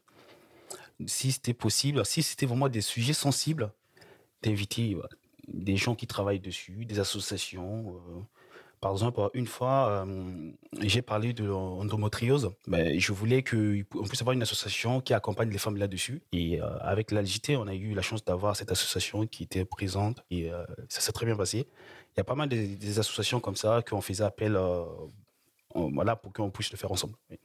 si 1.06 1.32
c'était 1.32 1.54
possible, 1.54 2.04
si 2.04 2.22
c'était 2.22 2.46
vraiment 2.46 2.68
des 2.68 2.82
sujets 2.82 3.14
sensibles, 3.14 3.72
d'inviter 4.42 4.96
des 5.48 5.76
gens 5.76 5.94
qui 5.94 6.06
travaillent 6.06 6.40
dessus, 6.40 6.84
des 6.84 6.98
associations. 7.00 7.96
euh. 7.96 8.20
Par 8.82 8.90
exemple, 8.92 9.20
une 9.32 9.46
fois, 9.46 9.88
euh, 10.04 10.50
j'ai 10.80 11.02
parlé 11.02 11.32
de 11.32 11.44
l'endométriose. 11.44 12.50
Mais 12.66 12.98
je 12.98 13.12
voulais 13.12 13.42
qu'on 13.44 14.02
puisse 14.08 14.20
avoir 14.20 14.34
une 14.34 14.42
association 14.42 15.00
qui 15.00 15.14
accompagne 15.14 15.50
les 15.50 15.58
femmes 15.58 15.76
là-dessus. 15.76 16.20
Et 16.32 16.60
euh, 16.60 16.66
avec 16.80 17.12
l'AJT, 17.12 17.56
on 17.56 17.68
a 17.68 17.74
eu 17.74 17.94
la 17.94 18.02
chance 18.02 18.24
d'avoir 18.24 18.56
cette 18.56 18.72
association 18.72 19.24
qui 19.26 19.44
était 19.44 19.64
présente 19.64 20.24
et 20.32 20.50
euh, 20.52 20.64
ça 20.88 21.00
s'est 21.00 21.12
très 21.12 21.26
bien 21.26 21.36
passé. 21.36 21.58
Il 22.14 22.18
y 22.18 22.20
a 22.20 22.24
pas 22.24 22.34
mal 22.34 22.48
des, 22.48 22.66
des 22.76 22.98
associations 22.98 23.38
comme 23.38 23.54
ça 23.56 23.82
qu'on 23.88 24.00
faisait 24.00 24.24
appel 24.24 24.56
euh, 24.56 24.82
en- 25.76 25.90
voilà, 25.92 26.16
pour 26.16 26.32
qu'on 26.32 26.50
puisse 26.50 26.72
le 26.72 26.76
faire 26.76 26.90
ensemble. 26.90 27.14
Oui. 27.30 27.38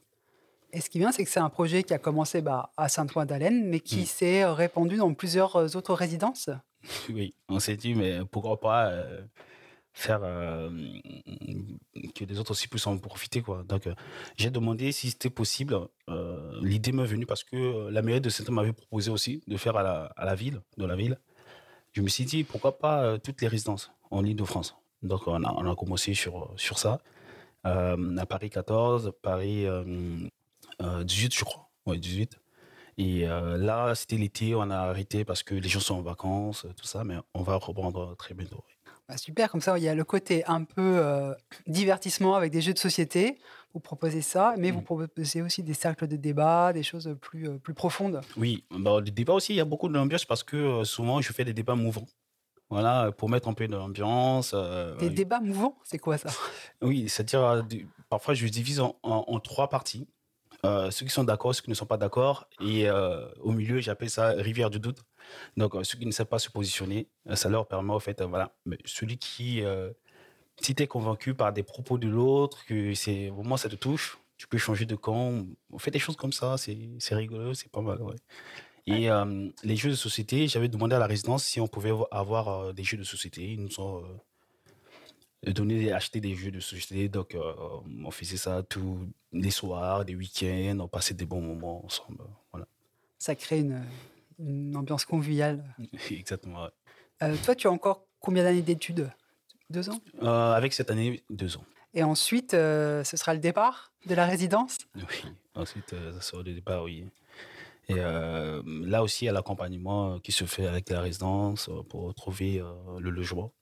Et 0.72 0.80
ce 0.82 0.90
qui 0.90 0.98
est 0.98 1.00
bien, 1.02 1.12
c'est 1.12 1.24
que 1.24 1.30
c'est 1.30 1.40
un 1.40 1.48
projet 1.50 1.84
qui 1.84 1.94
a 1.94 1.98
commencé 1.98 2.42
bah, 2.42 2.72
à 2.76 2.88
Saint-Ouen-d'Alene, 2.90 3.64
mais 3.68 3.78
qui 3.80 4.00
Mm. 4.02 4.06
s'est 4.06 4.44
répandu 4.44 4.96
dans 4.96 5.14
plusieurs 5.14 5.76
autres 5.76 5.94
résidences. 5.94 6.50
Oui, 7.10 7.32
on 7.48 7.58
s'est 7.60 7.76
dit, 7.76 7.94
mais 7.94 8.18
pourquoi 8.30 8.58
pas 8.60 8.88
euh, 8.88 9.22
faire 9.98 10.20
euh, 10.22 10.70
que 12.14 12.24
les 12.24 12.38
autres 12.38 12.52
aussi 12.52 12.68
puissent 12.68 12.86
en 12.86 12.96
profiter, 12.98 13.42
quoi. 13.42 13.64
Donc, 13.68 13.86
euh, 13.86 13.94
j'ai 14.36 14.50
demandé 14.50 14.92
si 14.92 15.10
c'était 15.10 15.30
possible. 15.30 15.76
Euh, 16.08 16.60
L'idée 16.62 16.92
m'est 16.92 17.04
venue 17.04 17.26
parce 17.26 17.42
que 17.42 17.88
la 17.88 18.00
mairie 18.02 18.20
de 18.20 18.30
Saint-Ouen 18.30 18.54
m'avait 18.54 18.72
proposé 18.72 19.10
aussi 19.10 19.42
de 19.46 19.56
faire 19.56 19.76
à 19.76 19.82
la, 19.82 20.04
à 20.16 20.24
la 20.24 20.34
ville, 20.34 20.60
de 20.76 20.86
la 20.86 20.94
ville. 20.94 21.18
Je 21.92 22.02
me 22.02 22.08
suis 22.08 22.24
dit, 22.24 22.44
pourquoi 22.44 22.78
pas 22.78 23.18
toutes 23.18 23.40
les 23.42 23.48
résidences 23.48 23.90
en 24.10 24.24
Ile-de-France. 24.24 24.76
Donc, 25.02 25.26
on 25.26 25.42
a, 25.42 25.76
commencé 25.76 26.14
sur, 26.14 26.52
sur 26.56 26.78
ça. 26.78 27.00
À 27.64 27.96
Paris 28.28 28.50
14, 28.50 29.12
Paris 29.20 29.66
euh, 29.66 29.84
euh, 30.80 31.02
18, 31.04 31.34
je 31.34 31.44
crois. 31.44 31.68
Ouais, 31.86 31.98
18. 31.98 32.38
Et 32.98 33.26
là, 33.26 33.94
c'était 33.94 34.16
l'été, 34.16 34.56
on 34.56 34.70
a 34.70 34.76
arrêté 34.76 35.24
parce 35.24 35.44
que 35.44 35.54
les 35.54 35.68
gens 35.68 35.78
sont 35.78 35.94
en 35.94 36.02
vacances, 36.02 36.66
tout 36.76 36.84
ça, 36.84 37.04
mais 37.04 37.16
on 37.32 37.42
va 37.42 37.54
reprendre 37.56 38.16
très 38.16 38.34
bientôt. 38.34 38.64
Bah, 39.08 39.16
super, 39.16 39.50
comme 39.50 39.62
ça, 39.62 39.78
il 39.78 39.84
y 39.84 39.88
a 39.88 39.94
le 39.94 40.04
côté 40.04 40.44
un 40.46 40.64
peu 40.64 40.98
euh, 40.98 41.32
divertissement 41.66 42.34
avec 42.34 42.52
des 42.52 42.60
jeux 42.60 42.74
de 42.74 42.78
société. 42.78 43.38
Vous 43.72 43.80
proposez 43.80 44.20
ça, 44.20 44.54
mais 44.58 44.70
vous 44.70 44.80
Mm. 44.80 44.84
proposez 44.84 45.40
aussi 45.42 45.62
des 45.62 45.72
cercles 45.72 46.06
de 46.06 46.16
débat, 46.16 46.72
des 46.74 46.82
choses 46.82 47.16
plus, 47.20 47.48
euh, 47.48 47.58
plus 47.58 47.72
profondes. 47.72 48.20
Oui, 48.36 48.64
bah, 48.70 49.00
le 49.00 49.10
débat 49.10 49.32
aussi, 49.32 49.54
il 49.54 49.56
y 49.56 49.60
a 49.60 49.64
beaucoup 49.64 49.88
d'ambiance 49.88 50.26
parce 50.26 50.42
que 50.42 50.56
euh, 50.56 50.84
souvent, 50.84 51.22
je 51.22 51.32
fais 51.32 51.44
des 51.44 51.54
débats 51.54 51.74
mouvants. 51.74 52.06
Voilà, 52.70 53.10
pour 53.12 53.30
mettre 53.30 53.48
un 53.48 53.54
peu 53.54 53.66
d'ambiance. 53.66 54.50
euh, 54.52 54.94
Des 54.98 55.08
débats 55.08 55.40
mouvants, 55.40 55.78
c'est 55.84 55.98
quoi 55.98 56.18
ça? 56.18 56.28
Oui, 56.82 57.08
c'est-à-dire, 57.08 57.66
parfois, 58.10 58.34
je 58.34 58.46
divise 58.46 58.80
en, 58.80 58.98
en- 59.02 59.24
en 59.26 59.40
trois 59.40 59.68
parties. 59.70 60.06
Euh, 60.68 60.90
ceux 60.90 61.06
qui 61.06 61.12
sont 61.12 61.24
d'accord, 61.24 61.54
ceux 61.54 61.62
qui 61.62 61.70
ne 61.70 61.74
sont 61.74 61.86
pas 61.86 61.96
d'accord. 61.96 62.48
Et 62.60 62.88
euh, 62.88 63.26
au 63.40 63.52
milieu, 63.52 63.80
j'appelle 63.80 64.10
ça 64.10 64.30
rivière 64.30 64.70
du 64.70 64.78
doute. 64.78 65.02
Donc, 65.56 65.74
euh, 65.74 65.84
ceux 65.84 65.98
qui 65.98 66.06
ne 66.06 66.10
savent 66.10 66.26
pas 66.26 66.38
se 66.38 66.50
positionner, 66.50 67.08
ça 67.34 67.48
leur 67.48 67.66
permet, 67.66 67.92
en 67.92 68.00
fait, 68.00 68.22
voilà, 68.22 68.52
mais 68.66 68.78
celui 68.84 69.18
qui, 69.18 69.62
si 70.60 70.74
tu 70.74 70.82
es 70.82 70.86
convaincu 70.86 71.34
par 71.34 71.52
des 71.52 71.62
propos 71.62 71.98
de 71.98 72.08
l'autre, 72.08 72.64
que 72.66 72.94
c'est 72.94 73.30
au 73.30 73.36
moment 73.36 73.56
ça 73.56 73.68
te 73.68 73.76
touche, 73.76 74.18
tu 74.36 74.46
peux 74.46 74.58
changer 74.58 74.86
de 74.86 74.96
camp. 74.96 75.44
On 75.70 75.78
fait 75.78 75.90
des 75.90 75.98
choses 75.98 76.16
comme 76.16 76.32
ça, 76.32 76.56
c'est 76.56 77.14
rigolo, 77.14 77.54
c'est 77.54 77.70
pas 77.70 77.82
mal, 77.82 78.00
ouais. 78.02 78.16
Et 78.86 79.08
les 79.62 79.76
jeux 79.76 79.90
de 79.90 79.96
société, 79.96 80.48
j'avais 80.48 80.68
demandé 80.68 80.94
à 80.94 80.98
la 80.98 81.06
résidence 81.06 81.44
si 81.44 81.60
on 81.60 81.68
pouvait 81.68 81.92
avoir 82.10 82.72
des 82.72 82.84
jeux 82.84 82.96
de 82.96 83.04
société. 83.04 83.52
Ils 83.52 83.60
nous 83.60 83.80
ont 83.80 84.02
euh, 85.46 85.52
donné, 85.52 85.92
acheté 85.92 86.20
des 86.20 86.34
jeux 86.34 86.50
de 86.50 86.60
société. 86.60 87.08
Donc, 87.08 87.34
euh, 87.34 87.52
on 88.04 88.10
faisait 88.10 88.36
ça 88.36 88.62
tous 88.62 88.98
les 89.32 89.50
soirs, 89.50 90.04
les 90.04 90.14
week-ends, 90.14 90.78
on 90.80 90.88
passait 90.88 91.14
des 91.14 91.26
bons 91.26 91.40
moments 91.40 91.84
ensemble. 91.84 92.18
Voilà, 92.52 92.66
Ça 93.18 93.34
crée 93.34 93.60
une, 93.60 93.84
une 94.38 94.76
ambiance 94.76 95.04
conviviale. 95.04 95.64
exactement. 96.10 96.64
ouais. 96.64 96.70
Euh, 97.22 97.36
toi, 97.44 97.54
tu 97.54 97.66
as 97.66 97.70
encore 97.70 98.06
combien 98.20 98.42
d'années 98.42 98.62
d'études? 98.62 99.10
Deux 99.70 99.90
ans? 99.90 100.00
Euh, 100.22 100.52
avec 100.52 100.72
cette 100.72 100.90
année, 100.90 101.22
deux 101.30 101.56
ans. 101.56 101.64
Et 101.94 102.02
ensuite, 102.02 102.54
euh, 102.54 103.04
ce 103.04 103.16
sera 103.16 103.34
le 103.34 103.40
départ 103.40 103.92
de 104.06 104.14
la 104.14 104.26
résidence? 104.26 104.78
Oui. 104.96 105.30
Ensuite, 105.54 105.92
euh, 105.92 106.12
ça 106.14 106.20
sort 106.20 106.42
le 106.44 106.54
départ, 106.54 106.84
oui. 106.84 107.04
Et 107.88 107.94
euh, 107.98 108.62
là 108.66 109.02
aussi, 109.02 109.24
il 109.24 109.26
y 109.26 109.28
a 109.28 109.32
l'accompagnement 109.32 110.14
euh, 110.14 110.18
qui 110.20 110.30
se 110.30 110.44
fait 110.44 110.66
avec 110.66 110.88
la 110.90 111.00
résidence 111.00 111.68
euh, 111.68 111.82
pour 111.82 112.14
trouver 112.14 112.60
euh, 112.60 112.74
le 113.00 113.10
logement, 113.10 113.46
euh, 113.46 113.57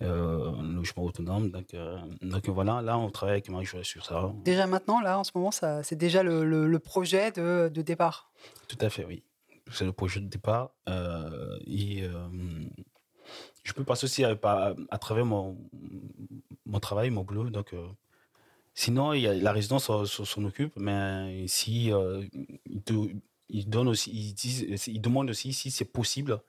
logement 0.00 1.04
autonome. 1.04 1.50
Donc, 1.50 1.74
euh, 1.74 1.98
donc 2.22 2.48
voilà, 2.48 2.80
là, 2.82 2.96
on 2.98 3.10
travaille 3.10 3.34
avec 3.34 3.48
Marie-Joëlle 3.50 3.84
sur 3.84 4.04
ça. 4.04 4.32
Déjà 4.44 4.66
maintenant, 4.66 5.00
là, 5.00 5.18
en 5.18 5.24
ce 5.24 5.30
moment, 5.34 5.50
ça, 5.50 5.82
c'est 5.82 5.96
déjà 5.96 6.22
le, 6.22 6.44
le- 6.44 6.66
le 6.66 6.78
projet 6.78 7.30
de, 7.32 7.70
de 7.72 7.82
départ. 7.82 8.32
Tout 8.68 8.78
à 8.80 8.88
fait, 8.90 9.04
oui. 9.04 9.22
C'est 9.72 9.84
le 9.84 9.92
projet 9.92 10.20
de 10.20 10.26
départ. 10.26 10.70
euh, 10.88 11.58
et 11.66 12.02
euh, 12.04 12.10
je 13.62 13.72
peux 13.72 13.84
passer 13.84 14.04
aussi 14.06 14.24
à, 14.24 14.36
à- 14.42 14.74
à 14.90 14.98
travers 14.98 15.24
mon, 15.26 15.58
mon 16.66 16.80
travail, 16.80 17.10
mon 17.10 17.22
boulot. 17.22 17.50
Donc, 17.50 17.72
euh, 17.74 17.86
sinon, 18.74 19.12
il 19.12 19.20
y 19.22 19.26
a, 19.28 19.34
la 19.34 19.52
résidence 19.52 19.84
s'en- 19.84 20.44
occupe, 20.44 20.72
mais 20.76 21.44
si 21.46 21.92
euh, 21.92 22.24
te- 22.84 23.12
ils 23.52 23.68
donnent 23.68 23.88
aussi, 23.88 24.10
ils, 24.10 24.34
disent, 24.34 24.86
ils 24.86 25.00
demandent 25.00 25.30
aussi 25.30 25.52
si 25.52 25.70
c'est 25.70 25.84
possible, 25.84 26.40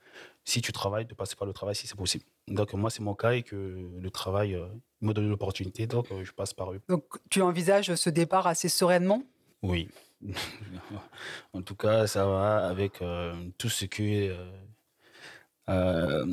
si 0.44 0.62
tu 0.62 0.72
travailles, 0.72 1.06
de 1.06 1.14
passer 1.14 1.36
par 1.36 1.48
le 1.48 1.54
travail, 1.54 1.76
si 1.76 1.88
c'est 1.88 1.98
possible. 1.98 2.26
Donc, 2.48 2.74
moi, 2.74 2.90
c'est 2.90 3.02
mon 3.02 3.16
cas 3.16 3.32
et 3.32 3.44
que 3.44 3.56
le 3.56 4.10
travail 4.10 4.56
euh, 4.56 4.68
me 5.02 5.14
donne 5.14 5.30
l'opportunité, 5.30 5.88
donc 5.88 6.12
euh, 6.12 6.24
je 6.24 6.32
passe 6.32 6.54
par 6.54 6.72
eux. 6.72 6.82
Donc, 6.88 7.04
tu 7.30 7.42
envisages 7.42 7.94
ce 7.96 8.10
départ 8.10 8.48
assez 8.48 8.70
sereinement? 8.70 9.24
Oui. 9.62 9.90
en 11.54 11.62
tout 11.62 11.76
cas, 11.76 12.08
ça 12.08 12.26
va 12.26 12.68
avec 12.68 13.02
euh, 13.02 13.34
tout 13.58 13.70
ce 13.70 13.86
que 13.86 14.36
euh, 15.70 16.26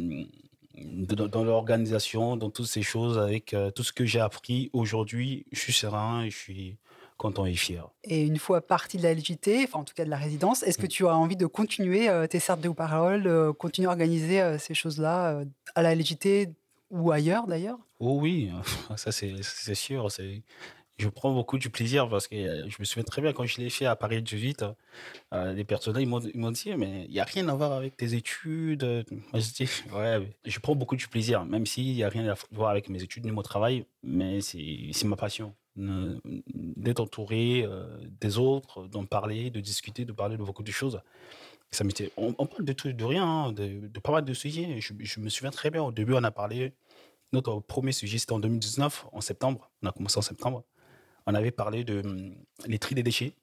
dans, 0.75 1.27
dans 1.29 1.45
l'organisation, 1.45 2.37
dans 2.37 2.51
toutes 2.51 2.67
ces 2.67 2.83
choses, 2.83 3.19
avec 3.19 3.57
tout 3.75 3.83
ce 3.83 3.93
que 3.93 4.05
j'ai 4.05 4.21
appris 4.21 4.71
aujourd'hui, 4.73 5.47
je 5.53 5.61
suis 5.61 5.73
serein 5.73 6.25
et 6.25 6.31
je 6.31 6.37
suis 6.37 6.79
content 7.19 7.45
et 7.45 7.55
fier. 7.55 7.91
Et 8.05 8.23
une 8.23 8.39
fois 8.39 8.63
parti 8.63 8.97
de 8.97 9.03
la 9.03 9.13
LJT, 9.13 9.65
enfin 9.65 9.81
en 9.81 9.85
tout 9.85 9.93
cas 9.93 10.05
de 10.07 10.11
la 10.11 10.17
résidence, 10.17 10.63
est-ce 10.63 10.79
que 10.79 10.87
tu 10.87 11.07
as 11.07 11.15
envie 11.15 11.37
de 11.37 11.47
continuer 11.47 12.09
euh, 12.09 12.27
tes 12.27 12.39
certes 12.39 12.61
de 12.63 12.71
parole, 12.71 13.27
euh, 13.27 13.53
continuer 13.53 13.89
à 13.89 13.91
organiser 13.91 14.41
euh, 14.41 14.57
ces 14.57 14.73
choses-là 14.73 15.33
euh, 15.33 15.45
à 15.75 15.83
la 15.83 15.95
LJT 15.95 16.49
ou 16.91 17.11
ailleurs 17.11 17.47
d'ailleurs? 17.47 17.79
Oh 18.01 18.19
oui, 18.23 18.51
ça 18.97 19.13
c'est 19.13 19.75
sûr. 19.75 20.09
Je 20.97 21.09
prends 21.09 21.33
beaucoup 21.33 21.59
du 21.59 21.71
plaisir 21.71 22.09
parce 22.09 22.27
que 22.27 22.37
je 22.69 22.77
me 22.81 22.85
souviens 22.85 23.05
très 23.05 23.23
bien 23.23 23.33
quand 23.33 23.45
je 23.45 23.61
l'ai 23.61 23.71
fait 23.71 23.87
à 23.87 23.95
Paris 23.95 24.21
18, 24.21 24.65
euh, 25.33 25.53
les 25.53 25.63
personnes 25.65 26.05
m'ont 26.07 26.21
ils 26.21 26.41
m'ont 26.41 26.51
dit 26.51 26.75
mais 26.77 27.05
il 27.05 27.13
n'y 27.13 27.21
a 27.21 27.25
rien 27.25 27.49
à 27.49 27.55
voir 27.55 27.73
avec 27.73 27.97
tes 27.97 28.15
études. 28.15 28.83
Moi 29.33 29.41
je 29.41 29.53
dis 29.53 29.69
ouais, 29.95 30.29
je 30.45 30.59
prends 30.61 30.75
beaucoup 30.75 30.97
du 30.97 31.09
plaisir, 31.09 31.45
même 31.45 31.67
s'il 31.67 31.95
n'y 31.95 32.03
a 32.03 32.09
rien 32.09 32.29
à 32.29 32.35
voir 32.53 32.71
avec 32.71 32.89
mes 32.89 33.03
études 33.03 33.25
ni 33.25 33.33
mon 33.33 33.43
travail, 33.43 33.85
mais 34.03 34.41
c'est 34.41 35.05
ma 35.05 35.17
passion. 35.17 35.55
Ne- 35.79 36.19
D'être 36.55 37.01
entouré 37.01 37.63
euh, 37.65 37.87
des 38.21 38.37
autres, 38.37 38.87
d'en 38.89 39.05
parler, 39.07 39.51
de 39.51 39.61
discuter, 39.61 40.05
de 40.05 40.13
parler 40.13 40.37
de 40.37 40.43
beaucoup 40.43 40.63
de 40.65 40.71
choses. 40.73 41.01
Ça 41.71 41.85
m'était, 41.85 42.11
on, 42.17 42.35
on 42.39 42.47
parle 42.47 42.65
de 42.65 42.73
tout, 42.73 42.93
de 42.93 43.05
rien, 43.05 43.25
hein, 43.25 43.53
de, 43.53 43.87
de 43.87 44.01
pas 44.01 44.11
mal 44.13 44.25
de 44.25 44.35
sujets. 44.35 44.81
Je, 44.81 44.93
je 44.99 45.21
me 45.21 45.29
souviens 45.29 45.51
très 45.51 45.71
bien, 45.71 45.83
au 45.83 45.93
début 45.93 46.15
on 46.15 46.25
a 46.25 46.31
parlé 46.31 46.73
notre 47.33 47.61
premier 47.61 47.93
sujet, 47.93 48.19
c'était 48.19 48.33
en 48.33 48.39
2019, 48.41 49.07
en 49.13 49.21
septembre. 49.21 49.71
On 49.83 49.87
a 49.89 49.93
commencé 49.93 50.19
en 50.19 50.23
septembre. 50.23 50.65
On 51.27 51.35
avait 51.35 51.51
parlé 51.51 51.85
de 51.85 52.01
hum, 52.01 52.35
les 52.67 52.79
tri 52.79 52.95
des 52.95 53.03
déchets, 53.03 53.35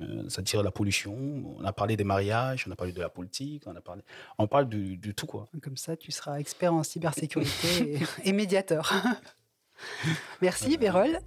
euh, 0.00 0.22
c'est-à-dire 0.28 0.62
la 0.62 0.70
pollution. 0.70 1.12
On 1.58 1.64
a 1.64 1.72
parlé 1.72 1.96
des 1.96 2.04
mariages, 2.04 2.64
on 2.68 2.70
a 2.70 2.76
parlé 2.76 2.92
de 2.92 3.00
la 3.00 3.08
politique, 3.08 3.64
on 3.66 3.74
a 3.74 3.80
parlé, 3.80 4.02
on 4.38 4.46
parle 4.46 4.68
de, 4.68 4.94
de 4.94 5.10
tout 5.12 5.26
quoi. 5.26 5.48
Comme 5.60 5.76
ça, 5.76 5.96
tu 5.96 6.12
seras 6.12 6.38
expert 6.38 6.72
en 6.72 6.84
cybersécurité 6.84 8.00
et, 8.24 8.28
et 8.28 8.32
médiateur. 8.32 8.92
Merci 10.40 10.76
Vérole. 10.76 11.18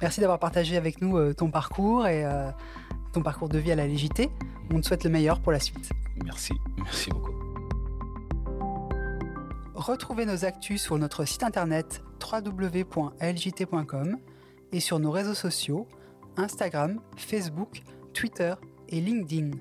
Merci 0.00 0.20
d'avoir 0.20 0.38
partagé 0.38 0.76
avec 0.76 1.00
nous 1.00 1.16
euh, 1.16 1.34
ton 1.34 1.50
parcours 1.50 2.06
et 2.06 2.24
euh, 2.24 2.50
ton 3.12 3.22
parcours 3.22 3.48
de 3.48 3.58
vie 3.58 3.72
à 3.72 3.76
la 3.76 3.86
LJT. 3.86 4.30
On 4.72 4.80
te 4.80 4.86
souhaite 4.86 5.04
le 5.04 5.10
meilleur 5.10 5.40
pour 5.40 5.52
la 5.52 5.60
suite. 5.60 5.90
Merci, 6.24 6.54
merci 6.76 7.10
beaucoup. 7.10 7.32
Retrouvez 9.74 10.26
nos 10.26 10.44
actus 10.44 10.82
sur 10.82 10.98
notre 10.98 11.24
site 11.24 11.42
internet 11.42 12.02
www.ljt.com 12.20 14.18
et 14.72 14.80
sur 14.80 14.98
nos 14.98 15.10
réseaux 15.10 15.34
sociaux 15.34 15.88
Instagram, 16.36 17.00
Facebook, 17.16 17.82
Twitter 18.12 18.54
et 18.88 19.00
LinkedIn. 19.00 19.52